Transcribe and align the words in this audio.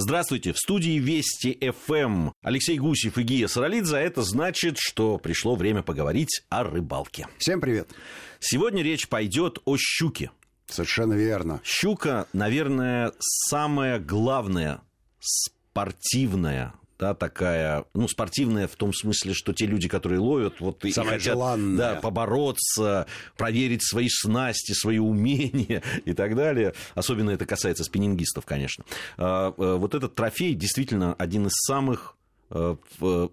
Здравствуйте, 0.00 0.52
в 0.52 0.58
студии 0.58 1.00
Вести 1.00 1.58
ФМ 1.60 2.30
Алексей 2.42 2.78
Гусев 2.78 3.18
и 3.18 3.22
Гия 3.24 3.48
Саралидзе. 3.48 3.96
Это 3.96 4.22
значит, 4.22 4.76
что 4.78 5.18
пришло 5.18 5.56
время 5.56 5.82
поговорить 5.82 6.44
о 6.50 6.62
рыбалке. 6.62 7.26
Всем 7.38 7.60
привет. 7.60 7.90
Сегодня 8.38 8.84
речь 8.84 9.08
пойдет 9.08 9.58
о 9.64 9.76
щуке. 9.76 10.30
Совершенно 10.68 11.14
верно. 11.14 11.60
Щука, 11.64 12.28
наверное, 12.32 13.12
самая 13.18 13.98
главная 13.98 14.82
спортивная 15.18 16.74
да, 16.98 17.14
такая, 17.14 17.84
ну, 17.94 18.08
спортивная 18.08 18.66
в 18.66 18.74
том 18.74 18.92
смысле, 18.92 19.32
что 19.32 19.52
те 19.52 19.66
люди, 19.66 19.88
которые 19.88 20.18
ловят, 20.18 20.60
вот 20.60 20.84
и 20.84 20.90
Самое 20.90 21.18
хотят 21.18 21.34
желанное. 21.34 21.76
да, 21.76 21.94
побороться, 22.00 23.06
проверить 23.36 23.86
свои 23.86 24.08
снасти, 24.08 24.72
свои 24.72 24.98
умения 24.98 25.82
и 26.04 26.12
так 26.12 26.34
далее. 26.34 26.74
Особенно 26.94 27.30
это 27.30 27.46
касается 27.46 27.84
спиннингистов, 27.84 28.44
конечно. 28.44 28.84
А, 29.16 29.54
а, 29.56 29.76
Вот 29.76 29.94
этот 29.94 30.16
трофей 30.16 30.54
действительно 30.54 31.14
один 31.14 31.46
из 31.46 31.52
самых 31.66 32.16
э, 32.50 32.76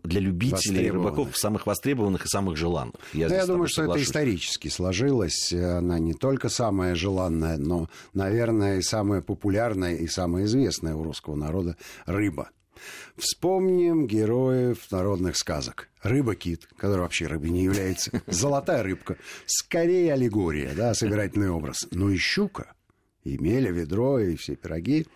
для 0.03 0.19
любителей 0.19 0.91
рыбаков 0.91 1.35
самых 1.35 1.65
востребованных 1.65 2.25
и 2.25 2.27
самых 2.27 2.57
желанных. 2.57 2.95
Я, 3.13 3.29
здесь 3.29 3.43
с 3.43 3.47
думаю, 3.47 3.67
что 3.67 3.83
это 3.83 4.01
исторически 4.01 4.67
сложилось. 4.67 5.51
Она 5.51 5.97
не 5.97 6.13
только 6.13 6.49
самая 6.49 6.93
желанная, 6.93 7.57
но, 7.57 7.89
наверное, 8.13 8.77
и 8.77 8.81
самая 8.83 9.21
популярная 9.21 9.95
и 9.95 10.07
самая 10.07 10.45
известная 10.45 10.93
у 10.95 11.03
русского 11.03 11.35
народа 11.35 11.77
рыба. 12.05 12.49
Вспомним 13.17 14.07
героев 14.07 14.91
народных 14.91 15.37
сказок. 15.37 15.89
Рыба-кит, 16.03 16.67
который 16.77 17.01
вообще 17.01 17.27
рыбой 17.27 17.49
не 17.49 17.63
является. 17.63 18.21
Золотая 18.27 18.83
рыбка. 18.83 19.17
Скорее 19.45 20.13
аллегория, 20.13 20.73
да, 20.75 20.93
собирательный 20.93 21.49
образ. 21.49 21.87
Но 21.91 22.09
и 22.09 22.17
щука. 22.17 22.73
И 23.23 23.39
меля, 23.39 23.71
ведро, 23.71 24.19
и 24.19 24.35
все 24.35 24.55
пироги. 24.55 25.07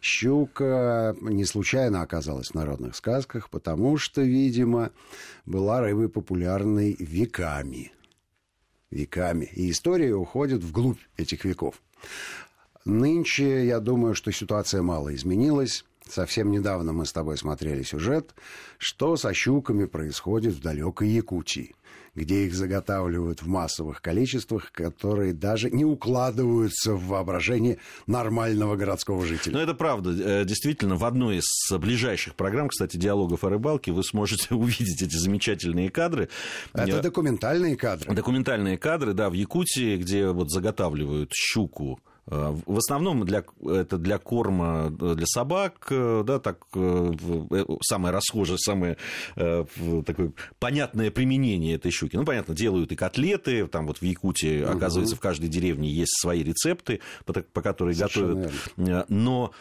Щука 0.00 1.16
не 1.20 1.44
случайно 1.44 2.02
оказалась 2.02 2.50
в 2.50 2.54
народных 2.54 2.94
сказках, 2.94 3.50
потому 3.50 3.96
что, 3.96 4.22
видимо, 4.22 4.92
была 5.46 5.80
рыбой 5.80 6.08
популярной 6.08 6.94
веками. 6.98 7.92
Веками. 8.90 9.46
И 9.46 9.70
история 9.72 10.14
уходит 10.14 10.62
вглубь 10.62 11.00
этих 11.16 11.44
веков. 11.44 11.82
Нынче, 12.84 13.66
я 13.66 13.80
думаю, 13.80 14.14
что 14.14 14.30
ситуация 14.30 14.80
мало 14.82 15.12
изменилась. 15.12 15.84
Совсем 16.08 16.50
недавно 16.50 16.92
мы 16.92 17.04
с 17.04 17.12
тобой 17.12 17.36
смотрели 17.36 17.82
сюжет, 17.82 18.34
что 18.78 19.16
со 19.16 19.32
щуками 19.34 19.86
происходит 19.86 20.54
в 20.54 20.60
далекой 20.60 21.08
Якутии, 21.08 21.74
где 22.14 22.46
их 22.46 22.54
заготавливают 22.54 23.42
в 23.42 23.48
массовых 23.48 24.00
количествах, 24.00 24.70
которые 24.72 25.32
даже 25.32 25.70
не 25.70 25.84
укладываются 25.84 26.94
в 26.94 27.06
воображение 27.06 27.78
нормального 28.06 28.76
городского 28.76 29.26
жителя. 29.26 29.54
Ну, 29.54 29.58
это 29.60 29.74
правда. 29.74 30.10
Э, 30.10 30.44
Действительно, 30.44 30.96
в 30.96 31.04
одной 31.04 31.38
из 31.38 31.78
ближайших 31.78 32.34
программ, 32.36 32.68
кстати, 32.68 32.96
диалогов 32.96 33.44
о 33.44 33.50
рыбалке, 33.50 33.92
вы 33.92 34.04
сможете 34.04 34.54
увидеть 34.54 35.02
эти 35.02 35.16
замечательные 35.16 35.90
кадры. 35.90 36.28
Это 36.72 36.98
Э, 36.98 37.02
документальные 37.02 37.76
кадры. 37.76 38.14
Документальные 38.14 38.78
кадры, 38.78 39.12
да, 39.12 39.28
в 39.28 39.32
Якутии, 39.32 39.96
где 39.96 40.28
вот 40.28 40.50
заготавливают 40.50 41.32
щуку. 41.34 42.00
В 42.26 42.76
основном 42.76 43.24
для, 43.24 43.44
это 43.64 43.98
для 43.98 44.18
корма 44.18 44.92
э, 45.00 45.14
для 45.14 45.26
собак, 45.26 45.86
э, 45.90 46.24
да, 46.26 46.40
так 46.40 46.66
э, 46.74 47.12
самое 47.82 48.12
расхожее, 48.12 48.58
самое 48.58 48.96
такое 49.36 50.32
понятное 50.58 51.10
применение 51.10 51.76
этой 51.76 51.92
щуки. 51.92 52.16
Ну, 52.16 52.24
понятно, 52.24 52.54
делают 52.54 52.90
и 52.90 52.96
котлеты, 52.96 53.66
там 53.68 53.86
вот 53.86 53.98
в 53.98 54.02
Якутии, 54.02 54.62
оказывается, 54.62 55.14
в 55.14 55.20
каждой 55.20 55.48
деревне 55.48 55.88
есть 55.88 56.20
свои 56.20 56.42
рецепты, 56.42 57.00
по, 57.24 57.32
по 57.32 57.62
которым 57.62 57.94
готовят. 57.94 58.52
Э, 58.76 59.04
Но 59.08 59.52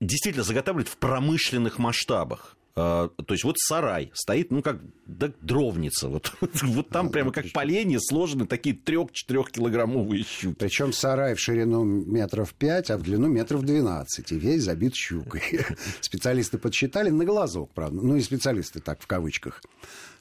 действительно 0.00 0.44
заготавливают 0.44 0.88
в 0.88 0.96
промышленных 0.98 1.78
масштабах. 1.78 2.56
А, 2.80 3.08
То 3.08 3.34
есть 3.34 3.42
вот 3.42 3.58
сарай 3.58 4.12
стоит, 4.14 4.52
ну 4.52 4.62
как 4.62 4.80
да, 5.06 5.32
дровница. 5.40 6.08
Вот, 6.08 6.32
вот 6.62 6.88
там 6.88 7.10
прямо 7.10 7.32
как 7.32 7.50
поленья 7.52 7.98
сложены 7.98 8.46
такие 8.46 8.76
трех-четырехкилограммовые 8.76 10.24
щуки. 10.24 10.54
Причем 10.56 10.92
сарай 10.92 11.34
в 11.34 11.40
ширину 11.40 11.82
метров 11.82 12.54
5, 12.54 12.90
а 12.90 12.98
в 12.98 13.02
длину 13.02 13.26
метров 13.26 13.62
12. 13.62 14.30
И 14.30 14.36
весь 14.36 14.62
забит 14.62 14.94
щукой. 14.94 15.42
Специалисты 16.00 16.58
подсчитали 16.58 17.10
на 17.10 17.24
глазок, 17.24 17.72
правда. 17.74 18.00
Ну 18.00 18.14
и 18.16 18.20
специалисты 18.20 18.80
так, 18.80 19.02
в 19.02 19.08
кавычках. 19.08 19.60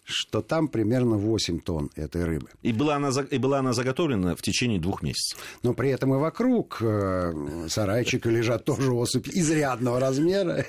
Что 0.10 0.42
там 0.42 0.70
примерно 0.70 1.18
8 1.18 1.60
тонн 1.60 1.92
этой 1.98 2.24
рыбы. 2.24 2.48
И 2.62 2.72
была, 2.72 2.96
она, 2.96 3.10
и 3.30 3.38
была 3.38 3.60
она 3.60 3.74
заготовлена 3.74 4.38
в 4.38 4.42
течение 4.42 4.80
двух 4.80 5.02
месяцев. 5.02 5.38
Но 5.64 5.74
при 5.74 5.90
этом 5.90 6.14
и 6.14 6.18
вокруг 6.18 6.78
э, 6.80 7.68
сарайчика 7.68 8.30
лежат 8.30 8.64
тоже 8.64 8.94
особи 8.94 9.30
изрядного 9.34 10.00
размера. 10.00 10.66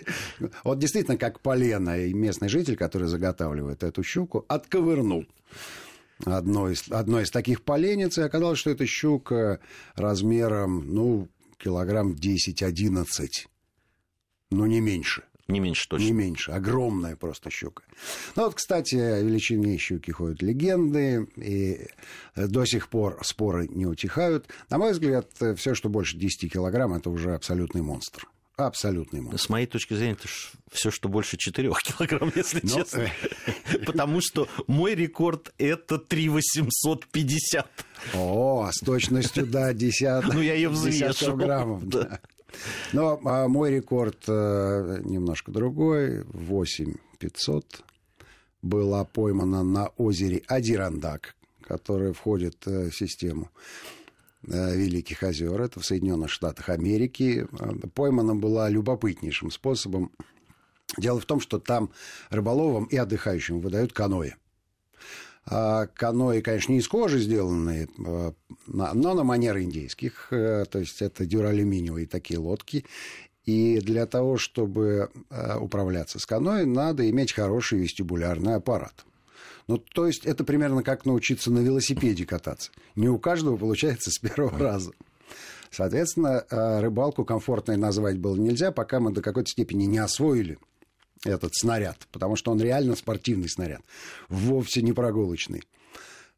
Вот 0.64 0.80
действительно, 0.80 1.16
как 1.16 1.38
полено. 1.38 2.04
И 2.04 2.12
местный 2.12 2.48
житель, 2.48 2.74
который 2.74 3.06
заготавливает 3.06 3.84
эту 3.84 4.02
щуку, 4.02 4.44
отковырнул 4.48 5.24
одно 6.24 6.68
из, 6.68 6.90
одно 6.90 7.20
из 7.20 7.30
таких 7.30 7.62
поленец, 7.62 8.18
и 8.18 8.22
оказалось, 8.22 8.58
что 8.58 8.70
эта 8.70 8.86
щука 8.86 9.60
размером, 9.94 10.92
ну, 10.92 11.28
килограмм 11.58 12.14
10-11. 12.14 13.06
Ну, 14.50 14.66
не 14.66 14.80
меньше. 14.80 15.22
Не 15.48 15.60
меньше 15.60 15.88
точно. 15.88 16.04
Не 16.04 16.12
меньше. 16.12 16.50
Огромная 16.52 17.16
просто 17.16 17.48
щука. 17.50 17.82
Ну 18.36 18.44
вот, 18.44 18.54
кстати, 18.54 18.96
о 18.96 19.20
величине 19.22 19.78
щуки 19.78 20.10
ходят 20.10 20.42
легенды, 20.42 21.26
и 21.36 21.86
э, 22.34 22.46
до 22.46 22.66
сих 22.66 22.88
пор 22.88 23.18
споры 23.24 23.66
не 23.68 23.86
утихают. 23.86 24.46
На 24.68 24.76
мой 24.78 24.92
взгляд, 24.92 25.30
все, 25.56 25.74
что 25.74 25.88
больше 25.88 26.18
10 26.18 26.52
килограмм, 26.52 26.92
это 26.92 27.08
уже 27.08 27.34
абсолютный 27.34 27.80
монстр. 27.80 28.28
Абсолютный 28.56 29.20
монстр. 29.20 29.40
С 29.40 29.48
моей 29.48 29.66
точки 29.66 29.94
зрения, 29.94 30.14
это 30.14 30.28
все, 30.72 30.90
что 30.90 31.08
больше 31.08 31.36
4 31.36 31.70
килограмм, 31.82 32.30
если 32.36 32.60
Ну, 32.62 32.68
честно. 32.76 33.08
Потому 33.86 34.20
что 34.20 34.48
мой 34.66 34.94
рекорд 34.96 35.54
это 35.58 35.96
3,850. 35.98 37.66
О, 38.14 38.68
с 38.72 38.78
точностью 38.84 39.46
до 39.46 39.72
десяток, 39.72 40.34
Ну, 40.34 40.40
я 40.42 40.56
десятков 40.56 40.76
взвешу. 40.76 41.36
граммов. 41.36 41.88
Да. 41.88 42.20
Но 42.92 43.20
а, 43.24 43.48
мой 43.48 43.70
рекорд 43.70 44.24
э, 44.26 45.00
немножко 45.04 45.50
другой. 45.50 46.24
8500 46.32 47.82
была 48.62 49.04
поймана 49.04 49.62
на 49.62 49.88
озере 49.96 50.42
Адирандак, 50.46 51.34
которое 51.62 52.12
входит 52.12 52.66
э, 52.66 52.90
в 52.90 52.96
систему 52.96 53.50
э, 54.46 54.76
Великих 54.76 55.22
озер. 55.22 55.60
Это 55.60 55.80
в 55.80 55.84
Соединенных 55.84 56.30
Штатах 56.30 56.68
Америки. 56.68 57.46
Поймана 57.94 58.34
была 58.34 58.68
любопытнейшим 58.68 59.50
способом. 59.50 60.10
Дело 60.96 61.20
в 61.20 61.26
том, 61.26 61.40
что 61.40 61.58
там 61.58 61.90
рыболовам 62.30 62.84
и 62.86 62.96
отдыхающим 62.96 63.60
выдают 63.60 63.92
каноэ. 63.92 64.34
А 65.46 65.86
каноэ, 65.86 66.42
конечно, 66.42 66.72
не 66.72 66.78
из 66.78 66.88
кожи 66.88 67.18
сделанные, 67.18 67.88
на- 67.96 68.92
но 68.94 69.14
на 69.14 69.24
манер 69.24 69.58
индейских. 69.58 70.28
э, 70.30 70.64
То 70.70 70.78
есть 70.78 71.00
это 71.02 71.24
дюралюминиевые 71.24 72.06
такие 72.06 72.38
лодки. 72.38 72.84
И 73.44 73.78
для 73.80 74.04
того, 74.06 74.36
чтобы 74.36 75.10
э, 75.30 75.56
управляться 75.58 76.18
с 76.18 76.26
каноэ, 76.26 76.66
надо 76.66 77.08
иметь 77.08 77.32
хороший 77.32 77.78
вестибулярный 77.78 78.56
аппарат. 78.56 79.06
Ну, 79.68 79.78
то 79.78 80.06
есть 80.06 80.26
это 80.26 80.44
примерно 80.44 80.82
как 80.82 81.06
научиться 81.06 81.50
на 81.50 81.60
велосипеде 81.60 82.26
кататься. 82.26 82.70
Не 82.96 83.08
у 83.08 83.18
каждого 83.18 83.56
получается 83.56 84.10
с 84.10 84.18
первого 84.18 84.58
раза. 84.58 84.92
Соответственно, 85.70 86.44
рыбалку 86.80 87.24
комфортной 87.24 87.76
назвать 87.76 88.18
было 88.18 88.36
нельзя, 88.36 88.72
пока 88.72 89.00
мы 89.00 89.12
до 89.12 89.20
какой-то 89.22 89.50
степени 89.50 89.84
не 89.84 89.98
освоили 89.98 90.58
этот 91.24 91.54
снаряд, 91.54 92.06
потому 92.12 92.36
что 92.36 92.50
он 92.52 92.60
реально 92.60 92.96
спортивный 92.96 93.48
снаряд, 93.48 93.82
вовсе 94.28 94.82
не 94.82 94.92
прогулочный. 94.92 95.62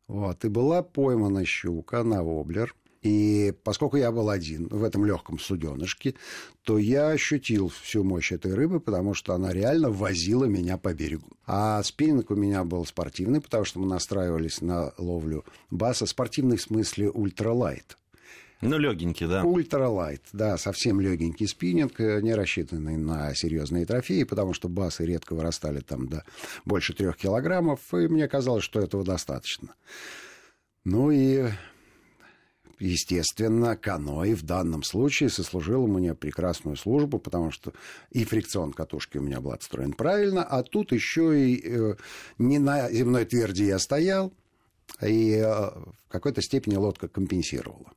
Вот. 0.09 0.45
И 0.45 0.49
была 0.49 0.83
поймана 0.83 1.45
щука 1.45 2.03
на 2.03 2.25
воблер. 2.25 2.75
И 3.03 3.55
поскольку 3.65 3.97
я 3.97 4.13
был 4.13 4.29
один 4.29 4.69
в 4.69 4.85
этом 4.85 5.07
легком 5.07 5.39
суденышке, 5.39 6.17
то 6.65 6.77
я 6.77 7.09
ощутил 7.09 7.69
всю 7.69 8.05
мощь 8.05 8.33
этой 8.33 8.53
рыбы, 8.53 8.79
потому 8.79 9.15
что 9.15 9.33
она 9.33 9.53
реально 9.53 9.91
возила 9.91 10.45
меня 10.45 10.77
по 10.77 10.93
берегу. 10.93 11.29
А 11.47 11.83
спиннинг 11.83 12.31
у 12.31 12.35
меня 12.35 12.63
был 12.65 12.85
спортивный, 12.85 13.41
потому 13.41 13.65
что 13.65 13.79
мы 13.79 13.87
настраивались 13.87 14.61
на 14.61 14.93
ловлю 14.99 15.45
баса. 15.71 16.05
Спортивный 16.05 16.59
в 16.59 16.63
смысле 16.63 17.09
ультралайт. 17.09 17.97
Ну, 18.61 18.77
легенький, 18.77 19.27
да. 19.27 19.43
Ультралайт, 19.43 20.23
да, 20.33 20.59
совсем 20.59 21.01
легенький 21.01 21.49
спиннинг, 21.49 21.99
э, 21.99 22.21
не 22.21 22.35
рассчитанный 22.35 22.99
на 22.99 23.35
серьезные 23.35 23.87
трофеи, 23.87 24.25
потому 24.25 24.53
что 24.53 24.69
басы 24.69 25.07
редко 25.07 25.35
вырастали 25.35 25.81
там 25.81 26.07
до 26.07 26.25
больше 26.67 26.93
трех 26.93 27.17
килограммов, 27.17 27.81
и 27.95 28.07
мне 28.09 28.29
казалось, 28.29 28.63
что 28.63 28.81
этого 28.81 29.03
достаточно. 29.03 29.75
Ну 30.85 31.11
и, 31.11 31.49
естественно, 32.79 33.77
каноэ 33.77 34.35
в 34.35 34.43
данном 34.43 34.83
случае 34.83 35.31
сослужило 35.31 35.87
мне 35.87 36.15
прекрасную 36.15 36.77
службу, 36.77 37.19
потому 37.19 37.51
что 37.53 37.73
и 38.11 38.25
фрикцион 38.25 38.75
катушки 38.75 39.17
у 39.17 39.23
меня 39.23 39.41
был 39.41 39.53
отстроен 39.53 39.95
правильно, 39.95 40.45
а 40.45 40.63
тут 40.63 40.93
еще 40.93 41.49
и 41.49 41.63
э, 41.65 41.95
не 42.37 42.59
на 42.59 42.91
земной 42.91 43.25
тверди 43.25 43.63
я 43.63 43.79
стоял, 43.79 44.35
и 45.01 45.37
э, 45.37 45.47
в 45.47 46.09
какой-то 46.09 46.43
степени 46.43 46.77
лодка 46.77 47.09
компенсировала 47.09 47.95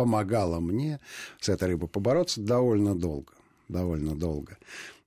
помогала 0.00 0.60
мне 0.60 0.98
с 1.40 1.50
этой 1.50 1.68
рыбой 1.68 1.86
побороться 1.86 2.40
довольно 2.40 2.94
долго. 2.94 3.34
довольно 3.68 4.16
долго. 4.16 4.56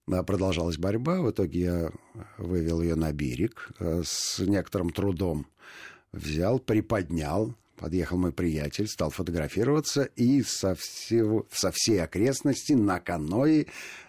Продолжалась 0.06 0.78
борьба, 0.78 1.22
в 1.22 1.32
итоге 1.32 1.60
я 1.60 1.92
вывел 2.38 2.80
ее 2.80 2.94
на 2.94 3.12
берег 3.12 3.72
с 3.80 4.38
некоторым 4.38 4.92
трудом. 4.92 5.48
Взял, 6.12 6.60
приподнял, 6.60 7.56
подъехал 7.84 8.18
мой 8.18 8.32
приятель, 8.32 8.88
стал 8.88 9.10
фотографироваться, 9.10 10.04
и 10.04 10.42
со, 10.42 10.74
всего, 10.74 11.46
со 11.52 11.70
всей 11.74 12.02
окрестности 12.02 12.72
на 12.72 13.02
каное 13.02 13.66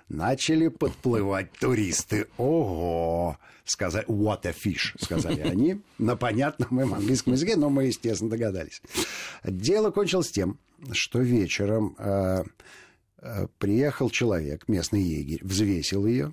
начали 0.09 0.69
подплывать 0.69 1.51
туристы. 1.59 2.29
Ого! 2.37 3.37
Сказали, 3.65 4.07
what 4.07 4.47
a 4.47 4.53
fish, 4.53 4.97
сказали 5.01 5.41
они 5.45 5.81
на 5.99 6.15
понятном 6.15 6.81
им 6.81 6.95
английском 6.95 7.33
языке, 7.33 7.57
но 7.57 7.69
мы, 7.69 7.87
естественно, 7.87 8.31
догадались. 8.31 8.81
Дело 9.43 9.91
кончилось 9.91 10.31
тем, 10.31 10.61
что 10.93 11.19
вечером 11.19 11.97
э, 11.99 12.45
э, 13.23 13.49
приехал 13.59 14.09
человек, 14.09 14.69
местный 14.69 15.03
егерь, 15.03 15.45
взвесил 15.45 16.07
ее, 16.07 16.33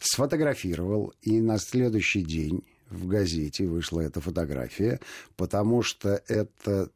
сфотографировал, 0.00 1.14
и 1.22 1.40
на 1.40 1.58
следующий 1.58 2.22
день 2.22 2.64
в 2.94 3.06
газете 3.06 3.66
вышла 3.66 4.00
эта 4.00 4.20
фотография, 4.20 5.00
потому 5.36 5.82
что 5.82 6.22
это 6.28 6.90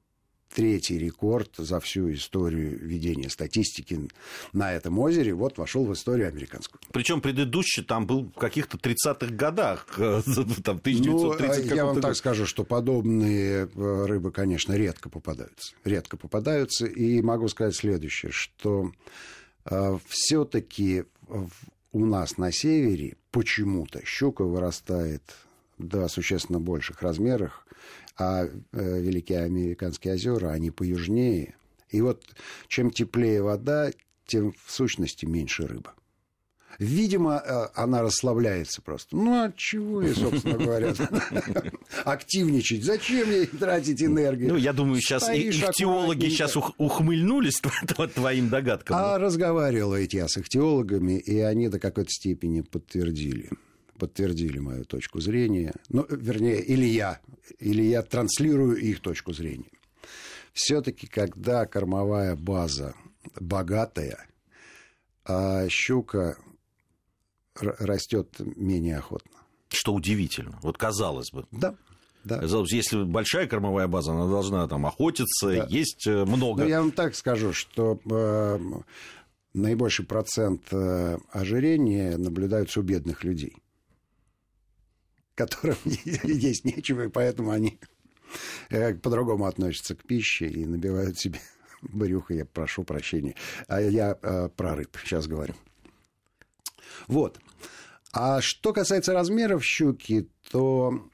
третий 0.54 0.98
рекорд 0.98 1.50
за 1.56 1.80
всю 1.80 2.12
историю 2.12 2.78
ведения 2.78 3.28
статистики 3.28 4.08
на 4.52 4.72
этом 4.72 4.98
озере, 4.98 5.34
вот 5.34 5.58
вошел 5.58 5.84
в 5.84 5.92
историю 5.92 6.28
американскую. 6.28 6.80
Причем 6.92 7.20
предыдущий 7.20 7.82
там 7.82 8.06
был 8.06 8.24
в 8.24 8.38
каких-то 8.38 8.76
30-х 8.76 9.34
годах, 9.34 9.86
там 9.96 10.78
1930 10.78 11.70
ну, 11.70 11.76
Я 11.76 11.84
вам 11.84 12.00
так 12.00 12.16
скажу, 12.16 12.46
что 12.46 12.64
подобные 12.64 13.68
э, 13.72 14.06
рыбы, 14.06 14.30
конечно, 14.32 14.72
редко 14.72 15.08
попадаются. 15.08 15.74
Редко 15.84 16.16
попадаются, 16.16 16.86
и 16.86 17.20
могу 17.22 17.48
сказать 17.48 17.76
следующее, 17.76 18.32
что 18.32 18.92
э, 19.64 19.98
все-таки 20.06 21.04
у 21.92 22.04
нас 22.04 22.36
на 22.36 22.52
севере 22.52 23.16
почему-то 23.30 24.04
щука 24.04 24.44
вырастает 24.44 25.22
до 25.78 26.08
существенно 26.08 26.60
больших 26.60 27.02
размерах, 27.02 27.66
а 28.16 28.44
э, 28.44 28.50
Великие 28.72 29.40
Американские 29.44 30.14
озера, 30.14 30.50
они 30.50 30.70
поюжнее. 30.70 31.54
И 31.90 32.00
вот 32.00 32.22
чем 32.66 32.90
теплее 32.90 33.42
вода, 33.42 33.90
тем 34.26 34.52
в 34.64 34.70
сущности 34.70 35.24
меньше 35.24 35.66
рыба. 35.66 35.94
Видимо, 36.78 37.42
э, 37.44 37.66
она 37.74 38.02
расслабляется 38.02 38.82
просто. 38.82 39.16
Ну, 39.16 39.42
от 39.42 39.56
чего 39.56 40.00
и, 40.02 40.12
собственно 40.12 40.58
говоря, 40.58 40.94
активничать? 42.04 42.84
Зачем 42.84 43.30
ей 43.30 43.46
тратить 43.46 44.00
энергию? 44.02 44.50
Ну, 44.50 44.56
я 44.56 44.72
думаю, 44.72 45.00
сейчас 45.00 45.28
ихтиологи 45.28 46.28
сейчас 46.28 46.56
ухмыльнулись 46.56 47.60
твоим 48.14 48.48
догадкам. 48.48 48.96
А 48.96 49.18
разговаривал 49.18 49.94
эти 49.94 50.16
я 50.16 50.28
с 50.28 50.36
ихтиологами, 50.36 51.18
и 51.18 51.40
они 51.40 51.68
до 51.68 51.80
какой-то 51.80 52.10
степени 52.10 52.60
подтвердили 52.60 53.50
подтвердили 53.98 54.58
мою 54.58 54.84
точку 54.84 55.20
зрения. 55.20 55.74
Ну, 55.88 56.06
вернее, 56.08 56.62
или 56.62 56.86
я, 56.86 57.20
или 57.58 57.82
я 57.82 58.02
транслирую 58.02 58.76
их 58.76 59.00
точку 59.00 59.32
зрения. 59.32 59.70
Все-таки, 60.52 61.06
когда 61.06 61.66
кормовая 61.66 62.36
база 62.36 62.94
богатая, 63.40 64.26
а 65.24 65.68
щука 65.68 66.36
растет 67.54 68.34
менее 68.38 68.98
охотно. 68.98 69.38
Что 69.68 69.92
удивительно. 69.92 70.58
Вот 70.62 70.78
казалось 70.78 71.30
бы. 71.32 71.46
Да. 71.50 71.74
Да. 72.24 72.42
Если 72.42 73.04
большая 73.04 73.46
кормовая 73.46 73.86
база, 73.86 74.12
она 74.12 74.26
должна 74.26 74.66
там 74.66 74.86
охотиться, 74.86 75.48
да. 75.48 75.66
есть 75.68 76.06
э, 76.06 76.24
много. 76.24 76.62
Но 76.62 76.68
я 76.68 76.80
вам 76.80 76.90
так 76.90 77.14
скажу, 77.14 77.52
что 77.52 78.00
э, 78.10 78.58
наибольший 79.54 80.04
процент 80.04 80.62
э, 80.72 81.18
ожирения 81.30 82.18
наблюдается 82.18 82.80
у 82.80 82.82
бедных 82.82 83.24
людей 83.24 83.56
которым 85.38 85.76
есть 85.84 86.64
нечего, 86.64 87.04
и 87.04 87.08
поэтому 87.08 87.52
они 87.52 87.78
э, 88.70 88.94
по-другому 88.94 89.46
относятся 89.46 89.94
к 89.94 90.04
пище 90.04 90.48
и 90.48 90.66
набивают 90.66 91.18
себе 91.18 91.38
брюхо, 91.82 92.34
я 92.34 92.44
прошу 92.44 92.82
прощения. 92.82 93.36
А 93.68 93.80
я 93.80 94.18
э, 94.20 94.48
про 94.56 94.74
рыб 94.74 94.96
сейчас 95.04 95.28
говорю. 95.28 95.54
Вот. 97.06 97.38
А 98.12 98.40
что 98.40 98.72
касается 98.72 99.12
размеров 99.12 99.64
щуки, 99.64 100.28
то 100.50 101.08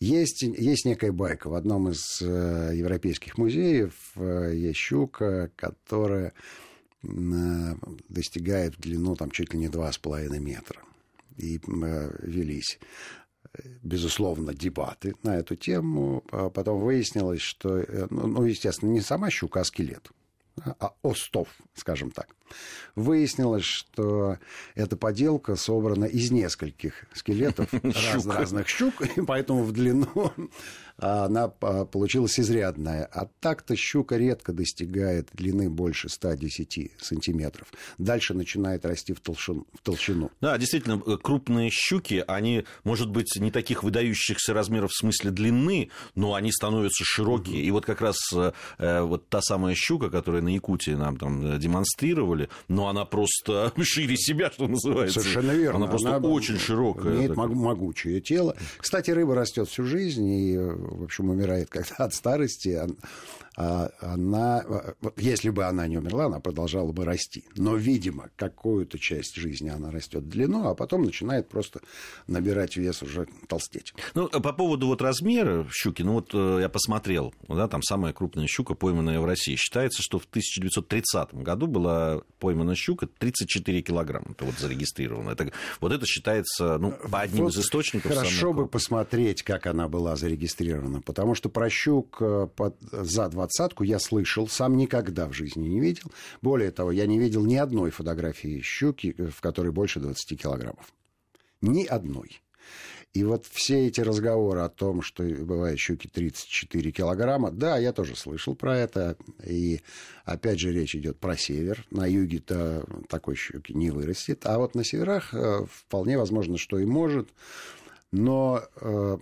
есть, 0.00 0.42
есть 0.42 0.84
некая 0.84 1.10
байка. 1.10 1.48
В 1.48 1.54
одном 1.54 1.88
из 1.88 2.22
э, 2.22 2.72
европейских 2.74 3.38
музеев 3.38 3.94
э, 4.14 4.52
есть 4.54 4.78
щука, 4.78 5.50
которая 5.56 6.32
э, 7.02 7.08
достигает 8.08 8.76
в 8.76 8.80
длину 8.80 9.16
там, 9.16 9.30
чуть 9.30 9.52
ли 9.52 9.58
не 9.58 9.68
2,5 9.68 10.38
метра 10.38 10.82
и 11.38 11.58
э, 11.58 12.10
велись 12.22 12.78
безусловно, 13.82 14.54
дебаты 14.54 15.14
на 15.22 15.36
эту 15.36 15.56
тему. 15.56 16.24
А 16.30 16.50
потом 16.50 16.80
выяснилось, 16.80 17.40
что, 17.40 17.78
э, 17.78 18.06
ну, 18.10 18.26
ну, 18.26 18.44
естественно, 18.44 18.90
не 18.90 19.00
сама 19.00 19.30
щука, 19.30 19.60
а 19.60 19.64
скелет, 19.64 20.10
а 20.64 20.94
остов, 21.02 21.48
скажем 21.74 22.10
так. 22.10 22.28
Выяснилось, 22.94 23.64
что 23.64 24.38
эта 24.74 24.96
поделка 24.96 25.56
собрана 25.56 26.04
из 26.04 26.30
нескольких 26.30 27.04
скелетов 27.12 27.72
раз, 27.82 28.26
разных 28.26 28.68
щук, 28.68 29.02
и 29.16 29.22
поэтому 29.22 29.62
в 29.62 29.72
длину 29.72 30.32
она 30.98 31.52
а, 31.60 31.84
получилась 31.84 32.38
изрядная. 32.40 33.04
А 33.04 33.28
так-то 33.40 33.76
щука 33.76 34.16
редко 34.16 34.52
достигает 34.52 35.28
длины 35.32 35.70
больше 35.70 36.08
110 36.08 36.92
сантиметров. 37.00 37.68
Дальше 37.98 38.34
начинает 38.34 38.84
расти 38.84 39.12
в 39.12 39.20
толщину. 39.20 39.66
В 39.74 39.82
толщину. 39.82 40.30
Да, 40.40 40.58
действительно, 40.58 41.00
э, 41.06 41.16
крупные 41.22 41.70
щуки, 41.70 42.24
они, 42.26 42.64
может 42.82 43.10
быть, 43.10 43.36
не 43.36 43.50
таких 43.50 43.84
выдающихся 43.84 44.52
размеров 44.52 44.90
в 44.90 44.98
смысле 44.98 45.30
длины, 45.30 45.90
но 46.16 46.34
они 46.34 46.50
становятся 46.50 47.04
широкие. 47.04 47.62
И 47.62 47.70
вот 47.70 47.86
как 47.86 48.00
раз 48.00 48.16
э, 48.34 48.52
э, 48.78 49.00
вот 49.02 49.28
та 49.28 49.40
самая 49.40 49.74
щука, 49.76 50.10
которую 50.10 50.42
на 50.42 50.48
Якутии 50.48 50.92
нам 50.92 51.16
там 51.16 51.58
демонстрировали, 51.60 52.48
но 52.66 52.88
она 52.88 53.04
просто 53.04 53.72
шире 53.82 54.16
себя, 54.16 54.50
что 54.50 54.66
называется. 54.66 55.20
Совершенно 55.20 55.52
верно. 55.52 55.76
Она 55.76 55.86
просто 55.86 56.16
она 56.16 56.28
очень 56.28 56.58
широкая. 56.58 57.14
Имеет 57.14 57.36
могучее 57.36 58.20
тело. 58.20 58.56
Кстати, 58.78 59.12
рыба 59.12 59.36
растет 59.36 59.68
всю 59.68 59.84
жизнь, 59.84 60.28
и 60.28 60.87
в 60.96 61.02
общем, 61.04 61.30
умирает 61.30 61.70
когда 61.70 61.96
от 61.96 62.14
старости, 62.14 62.70
а 62.70 62.88
она, 63.58 64.64
если 65.16 65.50
бы 65.50 65.64
она 65.64 65.88
не 65.88 65.98
умерла, 65.98 66.26
она 66.26 66.38
продолжала 66.38 66.92
бы 66.92 67.04
расти. 67.04 67.44
Но, 67.56 67.74
видимо, 67.74 68.30
какую-то 68.36 69.00
часть 69.00 69.34
жизни 69.34 69.68
она 69.68 69.90
растет 69.90 70.22
в 70.22 70.28
длину, 70.28 70.68
а 70.68 70.76
потом 70.76 71.02
начинает 71.02 71.48
просто 71.48 71.80
набирать 72.28 72.76
вес, 72.76 73.02
уже 73.02 73.26
толстеть. 73.48 73.94
Ну, 74.14 74.28
по 74.28 74.52
поводу 74.52 74.86
вот 74.86 75.02
размера 75.02 75.66
щуки, 75.72 76.02
ну 76.02 76.12
вот 76.12 76.30
э, 76.34 76.58
я 76.60 76.68
посмотрел, 76.68 77.34
да, 77.48 77.66
там 77.66 77.82
самая 77.82 78.12
крупная 78.12 78.46
щука, 78.46 78.74
пойманная 78.74 79.18
в 79.18 79.24
России. 79.24 79.56
Считается, 79.56 80.02
что 80.02 80.20
в 80.20 80.26
1930 80.26 81.34
году 81.34 81.66
была 81.66 82.22
поймана 82.38 82.76
щука 82.76 83.08
34 83.08 83.82
килограмма. 83.82 84.26
Это 84.30 84.44
вот 84.44 84.54
зарегистрировано. 84.56 85.30
Это, 85.30 85.50
вот 85.80 85.90
это 85.90 86.06
считается, 86.06 86.78
ну, 86.78 86.92
по 86.92 87.22
одним 87.22 87.44
вот 87.44 87.54
из 87.54 87.58
источников. 87.58 88.12
Хорошо 88.12 88.52
бы 88.52 88.68
посмотреть, 88.68 89.42
как 89.42 89.66
она 89.66 89.88
была 89.88 90.14
зарегистрирована, 90.14 91.00
потому 91.00 91.34
что 91.34 91.48
про 91.48 91.68
щук 91.68 92.18
э, 92.20 92.46
под, 92.54 92.76
за 92.92 93.28
20 93.28 93.47
двадцатку 93.48 93.82
я 93.82 93.98
слышал, 93.98 94.46
сам 94.46 94.76
никогда 94.76 95.26
в 95.26 95.32
жизни 95.32 95.68
не 95.68 95.80
видел. 95.80 96.10
Более 96.42 96.70
того, 96.70 96.92
я 96.92 97.06
не 97.06 97.18
видел 97.18 97.44
ни 97.44 97.56
одной 97.56 97.90
фотографии 97.90 98.60
щуки, 98.60 99.14
в 99.18 99.40
которой 99.40 99.72
больше 99.72 100.00
20 100.00 100.40
килограммов. 100.40 100.92
Ни 101.62 101.84
одной. 101.84 102.42
И 103.14 103.24
вот 103.24 103.46
все 103.46 103.86
эти 103.86 104.02
разговоры 104.02 104.60
о 104.60 104.68
том, 104.68 105.00
что 105.00 105.22
бывают 105.22 105.80
щуки 105.80 106.08
34 106.08 106.92
килограмма, 106.92 107.50
да, 107.50 107.78
я 107.78 107.92
тоже 107.94 108.14
слышал 108.16 108.54
про 108.54 108.76
это. 108.76 109.16
И 109.44 109.80
опять 110.24 110.60
же 110.60 110.70
речь 110.70 110.94
идет 110.94 111.18
про 111.18 111.34
север. 111.36 111.86
На 111.90 112.06
юге-то 112.06 112.84
такой 113.08 113.34
щуки 113.34 113.72
не 113.72 113.90
вырастет. 113.90 114.44
А 114.44 114.58
вот 114.58 114.74
на 114.74 114.84
северах 114.84 115.32
э, 115.32 115.64
вполне 115.72 116.18
возможно, 116.18 116.58
что 116.58 116.78
и 116.78 116.84
может. 116.84 117.30
Но 118.12 118.62
э, 118.76 119.16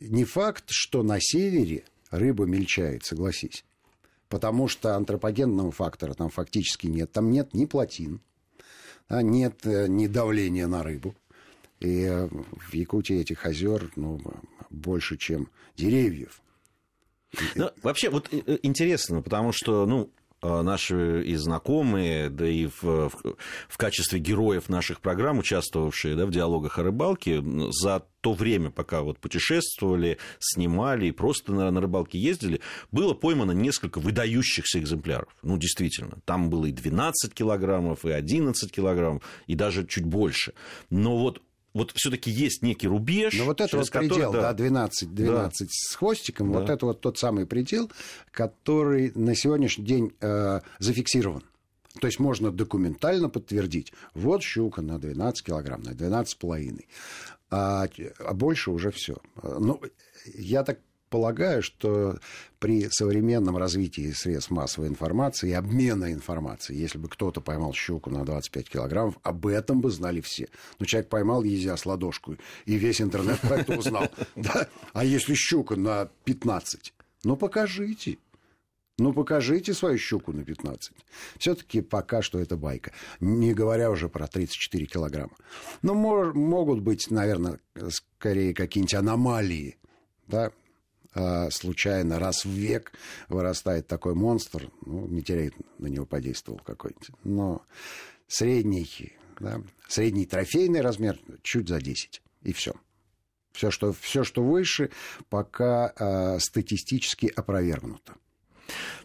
не 0.00 0.24
факт, 0.24 0.64
что 0.66 1.04
на 1.04 1.18
севере 1.20 1.84
рыба 2.18 2.44
мельчает, 2.44 3.04
согласись. 3.04 3.64
Потому 4.28 4.68
что 4.68 4.96
антропогенного 4.96 5.70
фактора 5.70 6.14
там 6.14 6.30
фактически 6.30 6.86
нет. 6.86 7.12
Там 7.12 7.30
нет 7.30 7.54
ни 7.54 7.66
плотин, 7.66 8.20
да, 9.08 9.22
нет 9.22 9.66
э, 9.66 9.86
ни 9.86 10.06
давления 10.06 10.66
на 10.66 10.82
рыбу. 10.82 11.14
И 11.80 12.02
э, 12.02 12.28
в 12.28 12.74
Якутии 12.74 13.20
этих 13.20 13.44
озер 13.44 13.90
ну, 13.96 14.20
больше, 14.70 15.16
чем 15.16 15.50
деревьев. 15.76 16.40
Ну, 17.54 17.70
вообще, 17.82 18.10
вот 18.10 18.32
э, 18.32 18.58
интересно, 18.62 19.22
потому 19.22 19.52
что, 19.52 19.86
ну, 19.86 20.04
э, 20.04 20.23
наши 20.44 21.22
и 21.24 21.34
знакомые, 21.36 22.28
да 22.28 22.46
и 22.46 22.66
в, 22.66 22.82
в, 22.82 23.36
в 23.68 23.76
качестве 23.76 24.18
героев 24.18 24.68
наших 24.68 25.00
программ, 25.00 25.38
участвовавшие 25.38 26.16
да, 26.16 26.26
в 26.26 26.30
диалогах 26.30 26.78
о 26.78 26.82
рыбалке, 26.82 27.42
за 27.70 28.04
то 28.20 28.32
время, 28.32 28.70
пока 28.70 29.02
вот 29.02 29.18
путешествовали, 29.18 30.18
снимали 30.38 31.06
и 31.06 31.12
просто 31.12 31.52
на, 31.52 31.70
на 31.70 31.80
рыбалке 31.80 32.18
ездили, 32.18 32.60
было 32.90 33.14
поймано 33.14 33.52
несколько 33.52 33.98
выдающихся 33.98 34.78
экземпляров. 34.78 35.28
Ну, 35.42 35.58
действительно, 35.58 36.18
там 36.24 36.50
было 36.50 36.66
и 36.66 36.72
12 36.72 37.32
килограммов, 37.34 38.04
и 38.04 38.10
11 38.10 38.70
килограммов, 38.70 39.22
и 39.46 39.54
даже 39.54 39.86
чуть 39.86 40.04
больше. 40.04 40.54
Но 40.90 41.18
вот 41.18 41.42
вот 41.74 41.92
все-таки 41.94 42.30
есть 42.30 42.62
некий 42.62 42.86
рубеж. 42.86 43.34
Но 43.36 43.44
вот 43.44 43.60
это 43.60 43.76
вот 43.76 43.90
который, 43.90 44.08
предел, 44.08 44.32
да, 44.32 44.52
12, 44.52 45.12
12 45.12 45.58
да. 45.58 45.66
с 45.70 45.94
хвостиком, 45.96 46.52
да. 46.52 46.60
вот 46.60 46.70
это 46.70 46.86
вот 46.86 47.00
тот 47.00 47.18
самый 47.18 47.46
предел, 47.46 47.90
который 48.30 49.12
на 49.14 49.34
сегодняшний 49.34 49.84
день 49.84 50.12
э, 50.20 50.60
зафиксирован. 50.78 51.42
То 52.00 52.06
есть 52.06 52.18
можно 52.18 52.50
документально 52.50 53.28
подтвердить, 53.28 53.92
вот 54.14 54.42
щука 54.42 54.82
на 54.82 54.98
12 54.98 55.46
килограмм, 55.46 55.82
на 55.82 55.90
12,5, 55.90 56.84
а, 57.50 57.86
а 58.18 58.34
больше 58.34 58.70
уже 58.72 58.90
все. 58.90 59.16
Ну, 59.42 59.80
я 60.34 60.64
так 60.64 60.80
полагаю, 61.14 61.62
что 61.62 62.18
при 62.58 62.88
современном 62.90 63.56
развитии 63.56 64.10
средств 64.10 64.50
массовой 64.50 64.88
информации 64.88 65.50
и 65.50 65.52
обмена 65.52 66.12
информацией, 66.12 66.80
если 66.80 66.98
бы 66.98 67.08
кто-то 67.08 67.40
поймал 67.40 67.72
щуку 67.72 68.10
на 68.10 68.24
25 68.24 68.68
килограммов, 68.68 69.14
об 69.22 69.46
этом 69.46 69.80
бы 69.80 69.92
знали 69.92 70.20
все. 70.20 70.48
Но 70.80 70.86
человек 70.86 71.08
поймал 71.08 71.44
езя 71.44 71.76
с 71.76 71.86
ладошку, 71.86 72.36
и 72.66 72.74
весь 72.74 73.00
интернет 73.00 73.38
про 73.38 73.58
это 73.58 73.78
узнал. 73.78 74.08
А 74.92 75.04
если 75.04 75.34
щука 75.34 75.76
на 75.76 76.08
15? 76.24 76.92
Ну, 77.22 77.36
покажите. 77.36 78.18
Ну, 78.98 79.12
покажите 79.12 79.72
свою 79.72 79.98
щуку 79.98 80.32
на 80.32 80.44
15. 80.44 80.92
Все-таки 81.38 81.80
пока 81.80 82.22
что 82.22 82.40
это 82.40 82.56
байка. 82.56 82.90
Не 83.20 83.54
говоря 83.54 83.90
уже 83.90 84.08
про 84.08 84.26
34 84.26 84.86
килограмма. 84.86 85.36
Но 85.82 85.94
мож, 85.94 86.34
могут 86.34 86.80
быть, 86.80 87.08
наверное, 87.10 87.60
скорее 87.88 88.52
какие-нибудь 88.52 88.94
аномалии. 88.94 89.76
Да? 90.26 90.50
А, 91.14 91.50
случайно 91.50 92.18
раз 92.18 92.44
в 92.44 92.50
век 92.50 92.92
вырастает 93.28 93.86
такой 93.86 94.14
монстр. 94.14 94.70
Ну, 94.84 95.06
метеорит 95.06 95.54
на 95.78 95.86
него 95.86 96.06
подействовал 96.06 96.58
какой-нибудь. 96.58 97.10
Но 97.22 97.62
средний, 98.26 99.16
да, 99.38 99.62
средний 99.88 100.26
трофейный 100.26 100.80
размер 100.80 101.18
чуть 101.42 101.68
за 101.68 101.80
10. 101.80 102.22
И 102.42 102.52
все. 102.52 102.74
Все, 103.52 103.70
что, 103.70 103.92
все, 103.92 104.24
что 104.24 104.42
выше, 104.42 104.90
пока 105.28 105.92
э, 105.96 106.40
статистически 106.40 107.26
опровергнуто. 107.26 108.14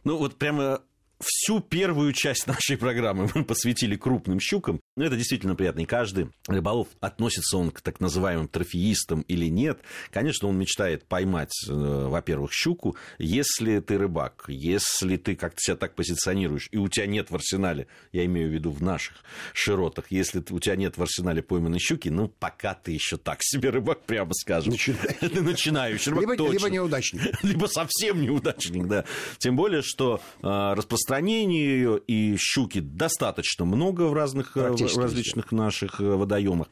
Ну, 0.03 0.17
вот 0.17 0.37
прямо 0.37 0.81
всю 1.21 1.59
первую 1.59 2.13
часть 2.13 2.47
нашей 2.47 2.77
программы 2.77 3.29
мы 3.33 3.43
посвятили 3.43 3.95
крупным 3.95 4.39
щукам. 4.39 4.79
Ну, 4.95 5.03
это 5.03 5.15
действительно 5.15 5.55
приятно. 5.55 5.81
И 5.81 5.85
каждый 5.85 6.29
рыболов, 6.47 6.87
относится 6.99 7.57
он 7.57 7.71
к 7.71 7.81
так 7.81 7.99
называемым 7.99 8.47
трофеистам 8.47 9.21
или 9.21 9.47
нет, 9.47 9.79
конечно, 10.11 10.47
он 10.47 10.57
мечтает 10.57 11.05
поймать, 11.05 11.51
э, 11.67 11.73
во-первых, 11.73 12.51
щуку, 12.53 12.95
если 13.17 13.79
ты 13.79 13.97
рыбак, 13.97 14.45
если 14.47 15.17
ты 15.17 15.35
как-то 15.35 15.59
себя 15.59 15.75
так 15.75 15.95
позиционируешь, 15.95 16.69
и 16.71 16.77
у 16.77 16.87
тебя 16.87 17.05
нет 17.05 17.29
в 17.31 17.35
арсенале, 17.35 17.87
я 18.11 18.25
имею 18.25 18.49
в 18.49 18.53
виду 18.53 18.71
в 18.71 18.81
наших 18.81 19.17
широтах, 19.53 20.11
если 20.11 20.43
у 20.49 20.59
тебя 20.59 20.75
нет 20.75 20.97
в 20.97 21.01
арсенале 21.01 21.41
пойманной 21.41 21.79
щуки, 21.79 22.09
ну, 22.09 22.27
пока 22.27 22.73
ты 22.73 22.91
еще 22.91 23.17
так 23.17 23.39
себе 23.41 23.69
рыбак, 23.69 24.05
прямо 24.05 24.33
скажем. 24.33 24.71
Начинающий. 24.71 25.29
Ты 25.29 25.41
начинающий 25.41 26.11
рыбак, 26.11 26.23
либо, 26.23 26.35
точно. 26.37 26.53
Либо 26.53 26.69
неудачник. 26.69 27.21
Либо 27.43 27.65
совсем 27.65 28.21
неудачник, 28.21 28.87
да. 28.87 29.05
Тем 29.37 29.55
более, 29.55 29.81
что 29.81 30.21
э, 30.41 30.73
распространение 31.09 31.65
ее 31.65 31.99
и 31.99 32.35
щуки 32.37 32.79
достаточно 32.79 33.65
много 33.65 34.03
в 34.03 34.13
разных 34.13 34.55
э, 34.55 34.71
в 34.71 34.97
различных 34.97 35.51
наших 35.51 35.99
э, 35.99 36.03
водоемах. 36.03 36.67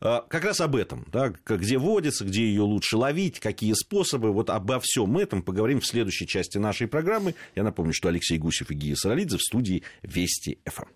А, 0.00 0.22
как 0.28 0.44
раз 0.44 0.60
об 0.60 0.76
этом, 0.76 1.06
да, 1.12 1.32
где 1.46 1.78
водится, 1.78 2.24
где 2.24 2.46
ее 2.46 2.62
лучше 2.62 2.96
ловить, 2.96 3.38
какие 3.40 3.72
способы. 3.74 4.32
Вот 4.32 4.50
обо 4.50 4.80
всем 4.80 5.16
этом 5.18 5.42
поговорим 5.42 5.80
в 5.80 5.86
следующей 5.86 6.26
части 6.26 6.58
нашей 6.58 6.88
программы. 6.88 7.34
Я 7.54 7.62
напомню, 7.62 7.92
что 7.92 8.08
Алексей 8.08 8.38
Гусев 8.38 8.70
и 8.70 8.74
Гия 8.74 8.96
Саралидзе 8.96 9.36
в 9.36 9.42
студии 9.42 9.82
Вести 10.02 10.58
ФМ. 10.66 10.82